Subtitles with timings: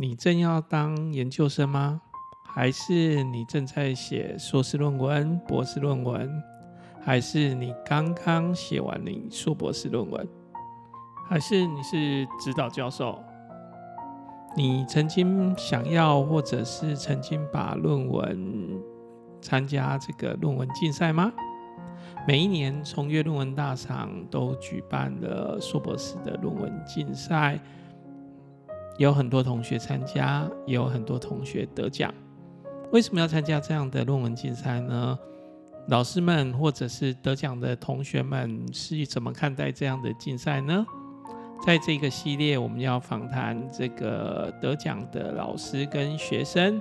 [0.00, 2.00] 你正要当研究生吗？
[2.42, 6.42] 还是你正在写硕士论文、博士论文？
[7.02, 10.26] 还是你刚刚写完你硕博士论文？
[11.28, 13.22] 还是你是指导教授？
[14.56, 18.80] 你曾经想要，或者是曾经把论文
[19.42, 21.30] 参加这个论文竞赛吗？
[22.26, 27.60] 每一年崇越论文大赏都举办了硕博士的论文竞赛，
[28.98, 32.12] 有很多同学参加，也有很多同学得奖。
[32.92, 35.18] 为什么要参加这样的论文竞赛呢？
[35.88, 40.86] 老师们或者是得奖的同学们是怎么看待这样的竞赛呢？
[41.64, 46.80] 在这个系列，我们要访谈这个得奖的老师跟学生，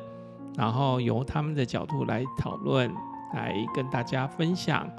[0.58, 2.92] 然后由他们的角度来讨论，
[3.34, 4.90] 来跟大家分享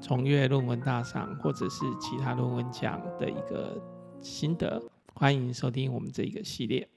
[0.00, 3.80] 崇越论文大赏或者是其他论文奖的一个
[4.20, 4.82] 心得。
[5.20, 6.88] 欢迎收听我们这一个系列。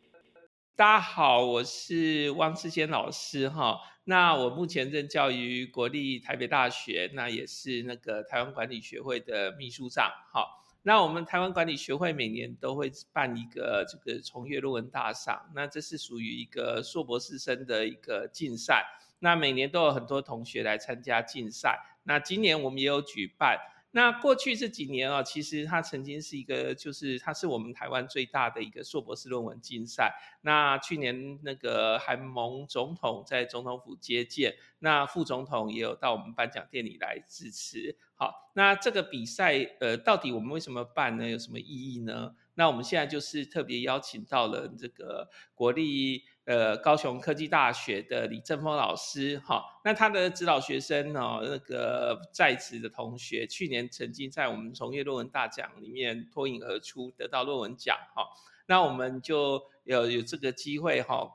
[0.75, 3.79] 大家好，我是汪志坚老师哈。
[4.03, 10.45] 那我目前任教于国立台北大学，那也是那个台湾管理学会的秘书长哈。
[10.84, 18.85] 那我们台湾管理学会每年都会办一个这个崇越论文大赏，那这是属于一个硕博士生的一个竞赛，
[19.17, 23.57] 那每年都有很多同学来参加竞赛，那今年我们也有举办。
[23.93, 30.13] 那过去这几年啊，其实它曾经是一个，就是它是我们台湾最大的一个硕博士论文竞赛。
[30.41, 37.98] 那去年那个韩盟总统在总统府接见，那副总统也有到我们颁奖典礼来致辞。
[38.15, 41.29] 好，那这个比赛呃，到底我们为什么办呢？
[41.29, 42.33] 有什么意义呢？
[42.55, 46.23] 那我们现在就是特别邀请到了这个国立。
[46.45, 58.27] 呃，高雄科技大学的李正峰老师，哈，那他的指导学生呢，那个在职的同学，去年曾经在我们从业论文大奖里面脱颖而出，得到论文奖，哈，
[58.65, 61.31] 那我们就有有这个机会，哈，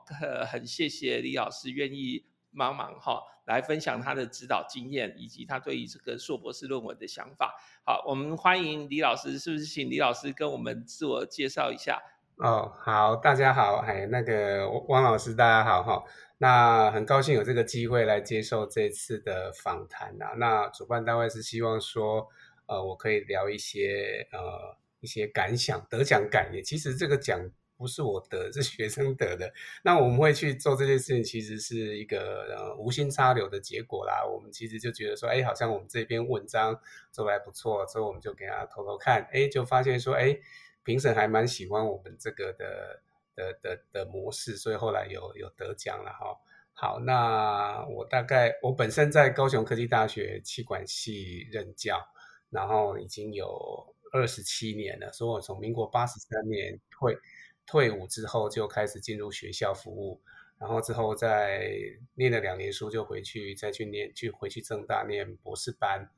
[0.51, 2.25] 很谢谢李老师愿意
[2.57, 7.55] 帮忙，哈，来分享他的指导经验以及他对于这个硕博士论文的想法。
[7.85, 11.97] 好，我们欢迎李老师，是不是请李老师跟我们自我介绍一下？
[12.37, 16.03] 哦，好，大家好，哎，那个汪老师，大家好哈。
[16.37, 20.35] 那很高兴有这个机会来接受这次的访谈啊。
[20.37, 22.27] 那主办单位是希望说，
[22.67, 26.63] 呃，我可以聊一些呃一些感想，得奖感言。
[26.63, 27.39] 其实这个奖
[27.75, 29.51] 不是我得，是学生得的。
[29.83, 34.23] 那我们会去做这件事情，其实是一个呃无心插柳的结果啦。
[34.23, 36.79] 我们其实就觉得说，哎，好像我们这篇文章
[37.11, 40.37] 做得还不错，之后我们就给他偷偷看，哎，就发现说，哎。
[40.87, 43.01] 评审还蛮喜欢我们这个的
[43.35, 46.39] 的的的模式，所以后来有有得奖了哈。
[46.71, 51.99] 好，那我大概我本身在高雄科技大学企管系任教，
[52.49, 57.17] 然后已经有二十七年了，所以我从民国八十三年退
[57.65, 60.21] 退伍之后就开始进入学校服务，
[60.57, 61.69] 然后之后再
[62.13, 66.09] 念了两年书就回去再去念，去回去政大念博士班。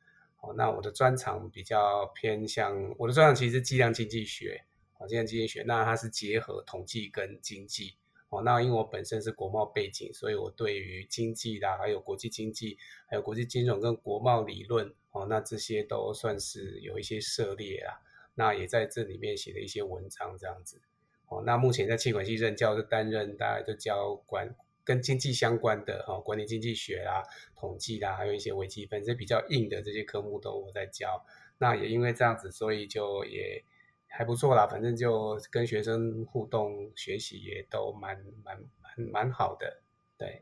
[0.41, 4.63] 哦，那我的专长比较偏向，我的专长其实是计量经济学，
[4.97, 7.97] 哦，计量经济学，那它是结合统计跟经济，
[8.29, 12.77] 哦，那因为我本身是国贸背景，所以我对于经济啦，还有国际经济，
[13.07, 17.99] 还有国际金融跟国贸理论，哦，那这些都算是有一些涉猎啊，
[18.35, 20.81] 那也在这里面写了一些文章这样子，
[21.27, 24.55] 哦，那目前在气管系任教，就担任大概就教管。
[24.89, 27.21] 跟经济相关的哈，管理经济学啦、
[27.55, 31.23] 统计啦，还有一些微积分，这比较硬的这些科目都我在教。
[31.59, 33.63] 那也因为这样子，所以就也
[34.07, 34.65] 还不错啦。
[34.65, 39.83] 反正就跟学生互动学习也都蛮蛮蛮蛮好的。
[40.17, 40.41] 对，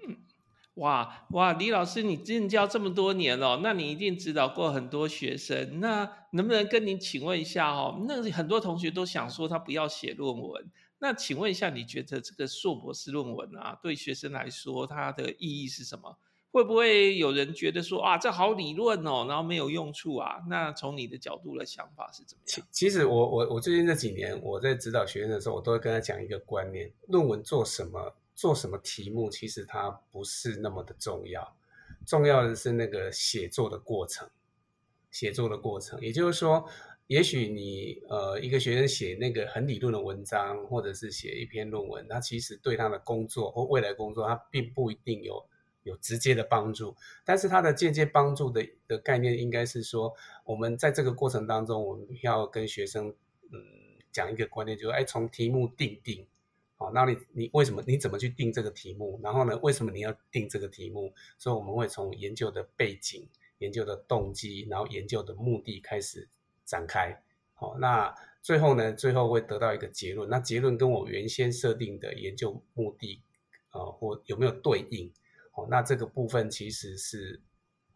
[0.76, 5.82] 哇哇，李老师，你任教这么多年了，那你一定指导过很多学生。
[5.82, 8.06] 那能不能跟您请问一下哦？
[8.08, 10.72] 那很多同学都想说他不要写论文。
[11.00, 16.18] 那请问一下，你觉得这个硕博士论文啊，对学生来说，它的意义是什么？
[16.50, 20.38] 会不会有人觉得说啊，这好理论哦，然后没有用处啊？
[20.50, 22.68] 那从你的角度的想法是怎么样？
[22.72, 31.56] 其实我我我最近这几年我在指导学生的时候，我都会跟他讲一个观念：论文做什么，做什么题目，其实它不是那么的重要，
[32.08, 34.28] 重要的是那个写作的过程，
[35.12, 36.68] 写作的过程，也就是说。
[37.08, 45.48] 也许你呃一个学生写那个很理论的文章，或者是写一篇论文，他其实对他的工作或未来工作，他并不一定有
[45.84, 46.94] 有直接的帮助。
[47.24, 50.14] 但是他的间接帮助的的概念，应该是说，
[50.44, 53.08] 我们在这个过程当中，我们要跟学生
[53.54, 53.58] 嗯
[54.12, 56.28] 讲一个观念，就是哎，从题目定定，
[56.76, 59.18] 好，那你你为什么你怎么去定这个题目？
[59.24, 61.14] 然后呢，为什么你要定这个题目？
[61.38, 66.28] 所以我们会从研究的背景、研究的动机，然后研究的目的开始。
[66.68, 67.24] 展开，
[67.54, 70.30] 好，那最后呢，最后会得到一个结论。
[70.30, 73.24] 那结论跟我原先设定的研究目的，
[73.72, 75.12] 呃，或有没有对应？
[75.54, 77.42] 哦，那这个部分其实是，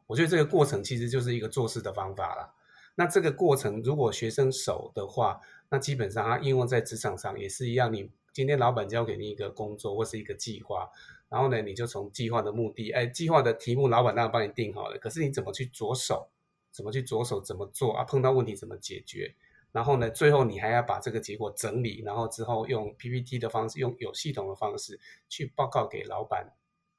[0.08, 2.54] 我觉得这个过程其实就是一个做事的方法啦。
[2.96, 5.40] 那这个过程如果学生熟的话，
[5.70, 7.92] 那基本上他应用在职场上也是一样。
[7.92, 10.90] 你今天老板交给你一个工作或是一个计划，
[11.30, 16.30] 然后呢，你就从计划的目的，哎，计划的题目老板当然帮你定好了，可是你怎么去着手？
[16.72, 17.42] 怎么去着手？
[17.42, 18.04] 怎么做啊？
[18.04, 19.36] 碰到问题怎么解决？
[19.72, 26.54] 然后呢，最后你还要把这个结果整理，然后之后用 PPT 的方式，用有系统的方式去报告给老板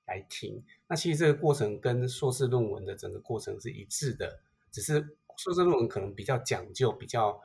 [0.07, 0.65] 来听。
[0.89, 4.41] 那其实这个过程跟硕士论文的整个过程是一致的，
[4.71, 7.39] 只是硕士论文可能比较讲究，比较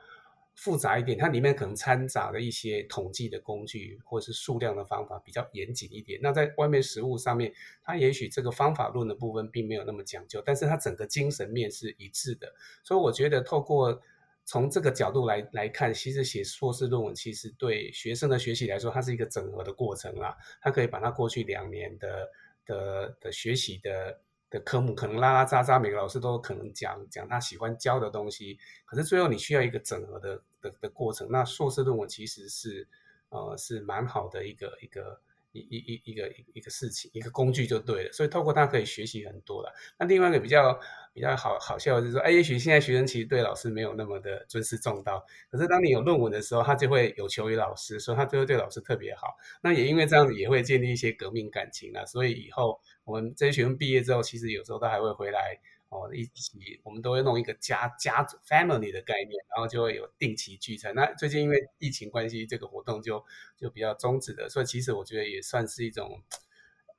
[0.58, 6.18] 复杂一点，它里面可能掺杂了一些统计的工具或者是数量的方法比较严谨一点。
[6.20, 7.52] 那在外面实务上面，
[7.84, 12.52] 它也许这个方法论的部分并没有那么讲究，但是它整个精神面是一致的。
[12.82, 14.02] 所以我觉得透过
[14.44, 20.36] 从这个角度来来看，其实写硕士论文其实对学生的学习来说，它是一个整合的过程啦。
[20.60, 22.28] 它可以把它过去两年的
[22.66, 28.58] 的的学习的的科目，可能拉拉杂杂，每个老师都可能讲讲他喜欢教的东西。
[28.84, 31.28] 可是最后你需要一个整合的的的过程。
[31.30, 32.88] 那硕士论文其实是
[33.28, 35.20] 呃是蛮好的一个一个。
[35.52, 39.72] 一一一一个一一个事情，一个工具就对了，所以透过它可以学习很多了。
[39.98, 40.78] 那另外一个比较
[41.12, 49.36] 比较好好笑的就是说，哎，也许现在学生其实对老师没有那么的尊师重道，可是当你有论文的时候，他就会有求于老师，所以他就会对老师特别好。
[49.62, 52.04] 那也因为这样子，也会建立一些革命感情了。
[52.06, 55.58] 所以以后我们这些学生毕业之后，其实有时候都还会回来。
[55.90, 60.94] 哦，一起我们都会弄一个家家族 family 的概念，然后就会有定期聚餐。
[60.94, 63.24] 那最近因为疫情关系，这个活动就
[63.56, 64.48] 就比较终止了。
[64.48, 66.22] 所以其实我觉得也算是一种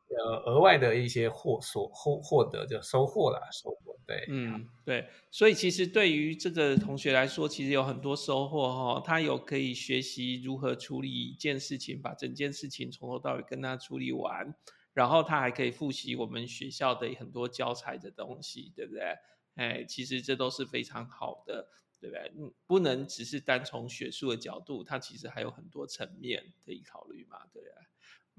[0.10, 3.98] 呃额外的一些获所获获得就收获啦，收获。
[4.08, 5.08] 对，嗯，对。
[5.30, 9.04] 所以其实对于这个同学来说，其实有很多收获哈、哦。
[9.06, 14.56] 他有可以学习如何处理一件事情，把整件事情从头到尾跟他处理完。
[14.94, 19.16] 然后他还可以复习我们学校的很多教材的东西，对不对？
[19.56, 21.68] 哎，其实这都是非常好的，
[22.00, 22.32] 对不对？
[22.38, 27.74] 嗯，不能只是单从学术的角度，它其实还有很多层面可以考虑嘛，对不对？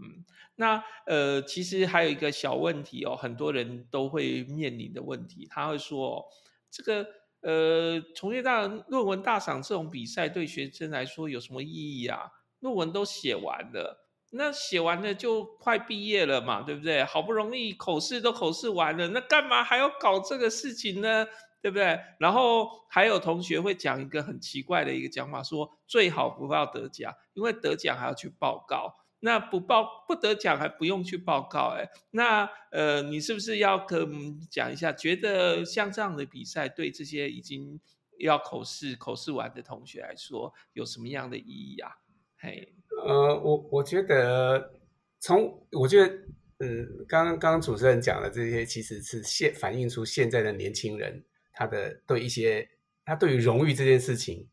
[0.02, 0.24] 嗯，
[0.56, 6.26] 那呃，其实还有一个小问题哦，很多人都会面临的问题，他会说，
[6.70, 7.06] 这个
[7.42, 12.30] 呃，从业大论文大赏这种比赛对学生来说有什么意义啊？
[12.60, 14.09] 论文都写完了。
[14.30, 17.04] 那写完了就快毕业了嘛，对不对？
[17.04, 21.26] 好不容易口试都口试完了，那干嘛还要搞这个事情呢？
[21.62, 22.00] 对不对？
[22.18, 34.90] 然后还有同学会讲一个很奇怪的一个讲法，说最好不要得奖，因为得奖还要去报告，那不报不得奖还不用去报告，哎，那呃，你是不是要跟讲一下？
[34.90, 37.78] 觉得像这样的比赛对这些已经
[38.20, 41.92] 要口试口试完的同学来说有什么样的意义啊？
[42.40, 42.72] 嘿。
[43.06, 44.72] 呃，我我觉得
[45.20, 46.14] 从我觉得，
[46.58, 52.68] 嗯，刚刚刚主持人讲的这些，其实是现反映出现在的年轻人他的对一些
[53.04, 54.46] 他对于荣誉这件事情，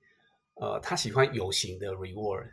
[0.56, 2.45] 呃，他喜欢有形的 reward，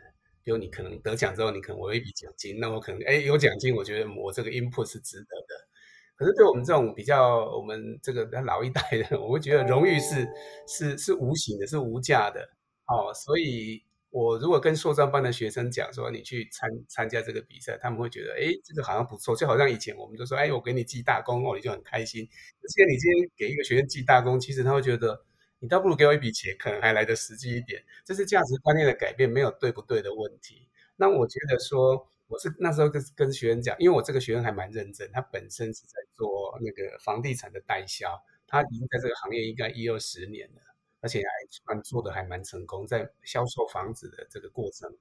[0.43, 5.67] 比如你可能得奖之后，你可能我有一笔奖金，那我可能哎有奖金，我觉得我这个 input 是值得的。
[6.15, 10.27] 可是对我们这种比较我们这个老一代的，我会觉得荣誉是
[10.67, 12.41] 是是无形的，是无价的，
[12.87, 13.83] 哦，所以。
[14.15, 22.23] 我如果跟硕专班的学生讲说，你去参参加这个比赛，他们会觉得，哎，这个好像不错，就好像以前我们都说，哎，我给你记大功哦，你就很开心。
[22.23, 25.21] 而且你今天给一个学生记大功，其实他会觉得，
[25.59, 27.83] 你倒不如给我一笔钱，可能还来得实际一点。
[28.05, 30.69] 这是价值观念的改变，没有对不对的问题。
[30.95, 40.61] 那我觉得说，我是那时候跟跟学生讲，因为我这个学生还蛮认真，他本身是在做那个房地产的代销，他已经在这个行业应该一二十年了。
[41.05, 44.91] 而且还算做的还蛮成功，在销售房子的这个过程。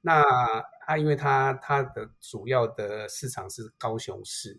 [0.00, 0.24] 那
[0.86, 4.58] 他因为他他的主要的市场是高雄市，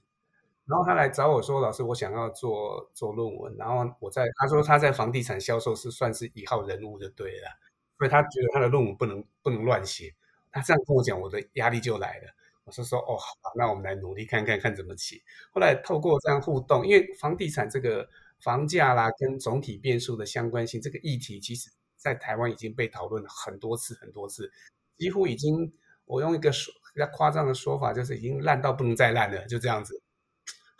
[0.65, 7.49] 然后他来找我说：“老师，我想要做做论文。”然后我在他说他在房地产销售是算是一号人物就对了，
[7.97, 10.13] 所以他觉得他的论文不能不能乱写。
[10.51, 12.31] 他这样跟我讲，我的压力就来了。
[12.63, 15.19] 我是说：“哦，好，那我们来努力看看看怎么写。”
[15.51, 18.07] 后来透过这样互动，因为房地产这个。
[18.41, 24.51] 房价啦，跟总体变数的相关性，这个议题其实在台湾已经被讨论了很多次很多次，
[24.97, 25.71] 几乎已经，
[26.05, 30.01] 我用一个说比较夸张的说法，就是已经烂到不能再烂了，就这样子。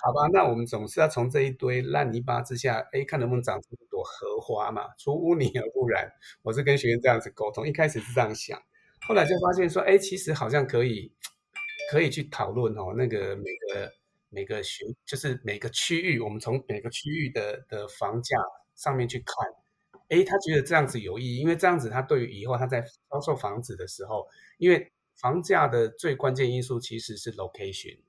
[0.03, 6.11] 好吧，那我们总是要从这一堆烂泥巴之下，哎，看能不能长出一朵荷花嘛，出污泥而不染。
[6.41, 8.59] 我是跟学生这样子沟通，一开始是这样想，
[9.07, 11.13] 后来就发现说，哎，其实好像可以，
[11.91, 14.00] 可以去讨论哦，那个每个。
[14.31, 18.37] 每个学就是每个区域，我们从每个区域的的房价
[18.75, 19.35] 上面去看，
[20.07, 24.25] 哎，他觉得这样子有意义，因为这样子他对于以后他在销售房子的时候，
[24.57, 27.99] 因为房价的最关键因素其实是 location，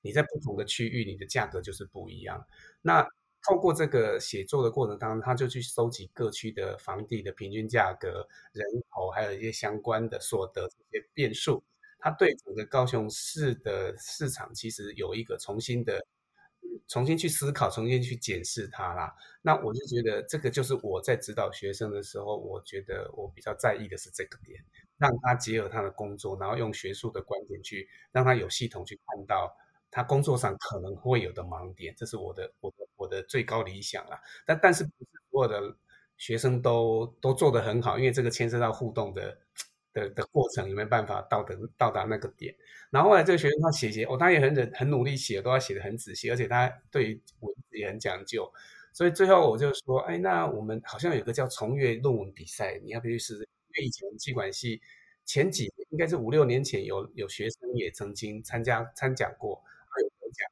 [0.00, 2.46] 你在不同的区域，你的价格就是不一样。
[2.80, 3.06] 那
[3.48, 11.62] 透过这个写作的过程当中，他就去收集各区的房地的平均价格、人口，还有一些相关的所得这些变数，
[12.02, 16.04] 他对整个高雄市的市场其实有一个重新的、
[16.88, 19.14] 重新去思考、重新去检视它啦。
[19.40, 24.62] 那我就觉得这个就是我在指导学生的时候，我觉得我比较在意的是这个点，
[24.98, 29.56] 让他结合他的工作，然后用学术的观点去让他有系统去看到。
[29.94, 34.18] 他工作上可能会有的盲点，这是我的我的我的最高理想啦。
[34.46, 35.76] 但但是不是所有的
[36.16, 39.38] 学生都都做得很好，因为这个牵涉到互动的
[39.92, 42.54] 的的过程，有没有办法到达到达那个点？
[42.90, 48.50] 然后后来这个学生他写写，哦，他也很很努力写，都要写得很仔细，而且他对文字也很讲究。
[48.92, 53.40] 所以最后我就说，哎，那我们好像有个叫重阅论文比赛，你要不要去试试？
[53.42, 54.82] 因为以前企管系
[55.24, 59.62] 前几年应该是五六年前有有学生也曾经参加参讲过。
[59.88, 60.48] 他有得奖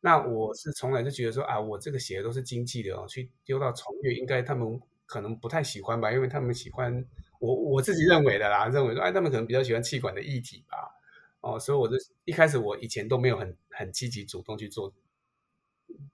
[0.00, 7.04] 那我是从来就觉得说啊，我这个写的都是经济的哦，去丢到重阅，应该他们可能不太喜欢吧，因为他们喜欢
[7.40, 10.94] 我我自己认为的啦，认为说哎，他们可能比较喜欢气管的议题吧，
[11.40, 14.92] 哦，所以我就一开始我以前都没有很很积极主动去做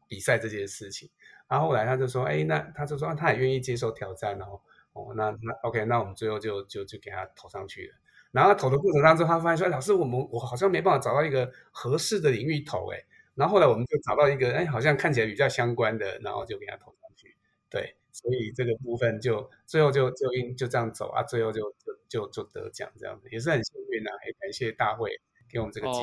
[0.06, 1.08] 比赛这件事情，
[1.48, 4.60] 然后后来他就说，哎，那他就说、啊、他也愿意接受挑战哦，
[4.92, 7.94] 哦，那那 OK，那我们最后就就就给他投上去了，
[8.30, 13.04] 然后投的过程当中，他发现说，哎，老师，我们我好像没办法找到一个合适的领域投，哎。
[13.34, 17.34] 然后后来我们就找到一个，哎，好像看起来比较相关的，然后就给他投上去。
[17.70, 25.10] 对，所以这个部分就最后就就因就这样走啊，最后就就就就得奖这样子，也是很幸运啊，也感谢大会
[25.48, 26.00] 给我们这个机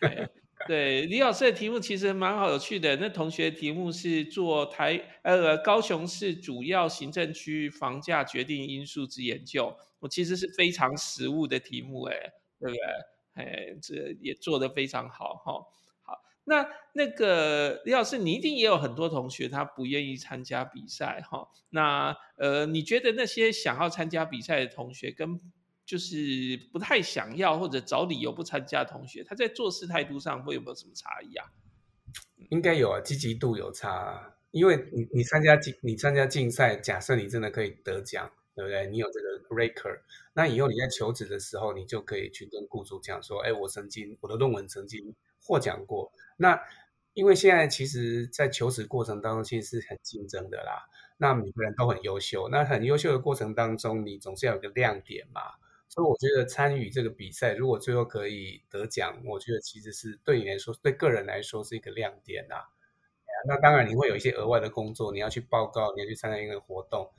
[0.00, 0.28] 会。
[0.66, 2.96] 对，李老师的题目其实蛮好有趣的。
[2.96, 12.80] 那同学题目是做台呃高雄市主要行政区房价决定因素之研究，我其实是非常实务的题目，哎，对不对？
[13.34, 15.64] 哎，这也做得非常好哈。
[16.48, 21.48] 那那个李老师，你一定也有很多同学他不愿意参加比赛哈。
[21.70, 25.38] 那呃，你觉得那些想要参加比赛的同学，跟
[25.84, 31.52] 就是不太想要或者找理由不参加同学，他在做事态度上会有没有什么差异啊？
[32.50, 34.34] 应该有啊，积极度有差啊。
[34.50, 38.86] 因为你你参加竞你参加竞赛，假设你真的可以得奖，对不对？
[38.86, 40.00] 你有这个 record，
[40.32, 46.10] 那以后你在求职的时候，你就可以去跟雇主讲说，哎，我曾经我的论文曾经获奖过。
[46.38, 46.58] 那
[47.12, 50.88] 因为现在其实，在求职过程当中，其实是很竞争的啦。
[51.18, 55.42] 那每个人都很优秀，那很优秀的过程当中，你总是要有个亮点嘛。
[55.88, 62.54] 所以我觉得参与这个比赛，如果最后可以得奖，我觉得其实是对你来说，对个人来说是一个亮点呐。
[63.46, 67.10] 那当然你会有一些额外的工作，你要去报告，你要去参加一个活动。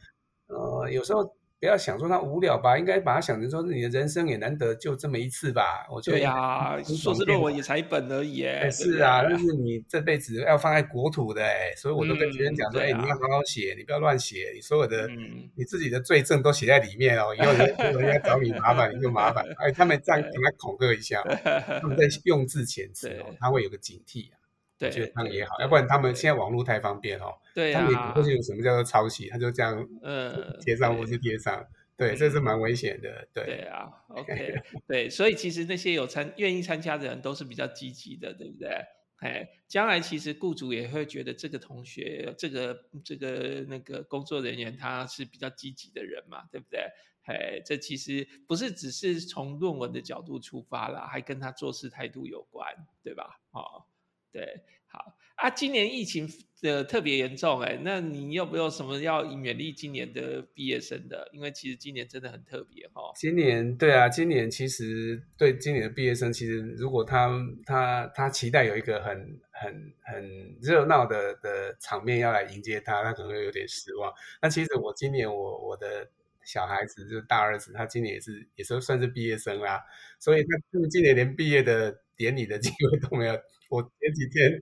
[0.48, 1.36] 呃，有时候。
[1.60, 5.86] 不要想说他无聊吧，应该把它想成说，你的人生也难得就这么一次吧。
[5.92, 21.22] 我觉得呀、啊，硕士论文也才一本而已，哎，是啊，但是你这辈子要放在国土的，哎，所以我都跟学生讲说，哎、嗯啊，你要好好写，你不要乱写，你所有的、嗯、你自己的罪证都写在里面哦，以后人家找你麻烦你就麻烦， 哎，他们这样给他恐吓一下，
[21.82, 24.38] 他们在用字遣词哦，他会有个警惕啊。
[24.79, 27.38] 对，觉得这样也好，要不然他们现在网络太方便哦。
[27.53, 27.81] 对啊。
[27.81, 31.67] 他们也不会有什么叫做抄袭，他就这样嗯贴上或是贴上，
[31.98, 33.27] 对，这是蛮危险的。
[33.33, 33.43] 对。
[33.43, 34.55] 对啊，OK，
[34.88, 38.69] 对，所以其实那些有参愿意参加的人都是比较积极的，对不对？
[39.17, 46.88] 哎，将来其实雇主也会觉得这个同学，这个这个那个工作人员他是比较积极的人嘛，对不对？
[47.25, 53.41] 哎，这其实不是只是从论文的角度出发啦，还跟他做事态度有关，对吧？
[53.51, 53.83] 哦。
[54.31, 56.27] 对，好啊，今年疫情
[56.62, 61.29] 的特别严重哎，那你有没有什么要勉励今年的毕业生的？
[61.31, 63.12] 因为其实今年真的很特别哈、哦。
[63.15, 67.29] 今年对啊，今年其实对今年的毕业生，其实如果他
[67.65, 74.12] 他他期待有一个很很很热闹的的场面要来迎接他，他可能会有点失望。
[74.41, 76.12] 那其实我今年我我的
[76.43, 79.81] 小孩子就是大儿子，他今年也是也是算是毕业生啦，
[80.19, 80.50] 所以他
[80.89, 83.34] 今年连毕业的典礼的机会都没有。
[83.70, 84.62] 我前几天，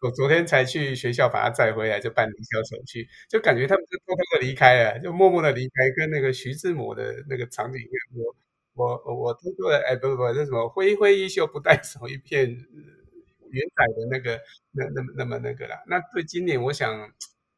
[0.00, 8.34] 我昨天才去学校把他载回来，就办离校手续，就感觉他们就偷偷的离开了，就默默的离开，跟那个徐志摩的那个场景一样。
[8.74, 14.38] 我我我偷偷的，哎，不不不，那什么挥挥衣袖不带走一片云彩的那个，
[14.72, 15.82] 那那么那么那个啦。
[15.86, 17.10] 那对今年，我想，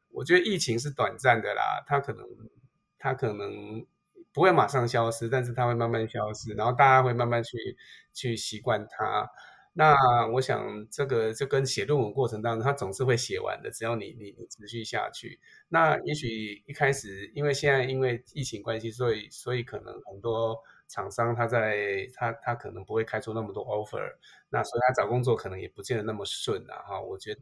[0.09, 2.25] 我觉得疫情是短暂的啦，它可能
[2.97, 3.85] 它可能
[4.33, 7.77] 不会马上消失，但是它会慢慢消失，然后大家会慢慢去
[8.13, 9.29] 去习惯它。
[9.75, 9.95] 那
[10.33, 15.39] 我想这个就跟写论文过程当中，它总是会写完的，只要你你你持续下去。
[15.69, 20.55] 那也许一开始，因为现在因为疫情关系，所以所以可能很多
[20.87, 24.15] 厂商他在他他可能不会开出那么多 offer，
[24.49, 27.01] 那所以他找工作可能也不见得那么顺啊哈。
[27.01, 27.41] 我觉得，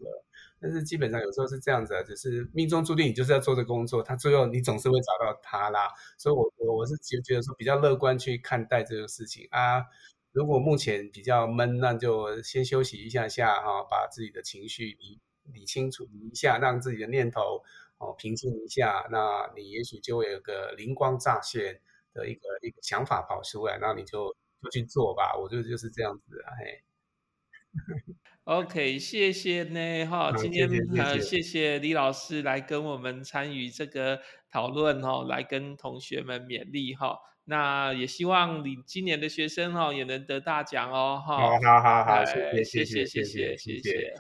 [0.60, 5.89] 但是基本上有时候是这样子啊，就是命中注定你就是要做这工作，他最后你总是会找到他啦。
[6.17, 9.86] 所以我我我是觉觉得说比较乐观去看待这个事情啊。
[10.31, 15.19] 如果目前比较闷，那就先休息一下下哈，把自己的情绪理
[15.51, 17.62] 理清楚一下，让自己的念头
[17.98, 21.81] 哦平静一下，那你也许就会有个灵光乍现
[22.13, 25.35] 的一个一个想法跑出来，那你就就去做吧。
[25.37, 26.83] 我觉得就是这样子啊，嘿。
[28.43, 37.17] OK，谢谢呢，哈，今天呃，谢谢李老师来跟我们参与这个讨论哈，来跟同学们勉励哈。
[37.45, 41.38] 那也希望你今年的学生哈也能得大奖哦，哈。
[41.38, 44.13] 好好好好，谢谢谢谢谢谢谢谢谢，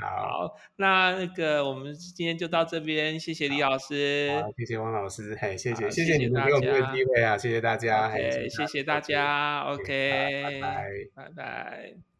[0.00, 12.15] 好，那那个我们今天就到这边，谢谢李老师，好，谢谢汪老师，嘿，谢谢谢谢你们给我们的机会啊，谢谢大家，嘿，谢谢大家，OK，拜拜，拜拜。